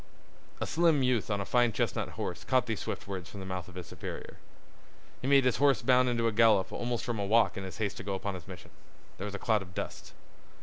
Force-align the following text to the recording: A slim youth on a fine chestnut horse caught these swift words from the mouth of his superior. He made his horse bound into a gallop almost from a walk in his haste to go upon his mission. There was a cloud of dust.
A 0.59 0.65
slim 0.65 1.03
youth 1.03 1.29
on 1.29 1.39
a 1.41 1.45
fine 1.45 1.71
chestnut 1.73 2.09
horse 2.17 2.43
caught 2.43 2.65
these 2.65 2.79
swift 2.79 3.07
words 3.07 3.29
from 3.29 3.39
the 3.39 3.45
mouth 3.45 3.67
of 3.67 3.75
his 3.75 3.85
superior. 3.85 4.37
He 5.21 5.27
made 5.27 5.45
his 5.45 5.57
horse 5.57 5.83
bound 5.83 6.09
into 6.09 6.25
a 6.27 6.31
gallop 6.31 6.71
almost 6.73 7.05
from 7.05 7.19
a 7.19 7.25
walk 7.27 7.55
in 7.55 7.63
his 7.63 7.77
haste 7.77 7.97
to 7.97 8.03
go 8.03 8.15
upon 8.15 8.33
his 8.33 8.47
mission. 8.47 8.71
There 9.19 9.25
was 9.25 9.35
a 9.35 9.37
cloud 9.37 9.61
of 9.61 9.75
dust. 9.75 10.13